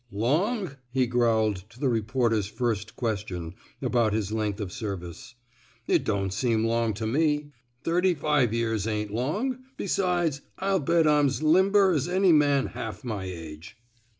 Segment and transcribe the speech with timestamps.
[0.05, 0.77] '* Long?
[0.81, 3.53] *' he growled to the reporter's first question
[3.83, 5.35] about his length of service.
[5.85, 7.51] It don't seem long to me.
[7.83, 9.59] Thirty five years ain't long.
[9.77, 13.77] Besides I'll bet I'm 's limber 's any man half my age."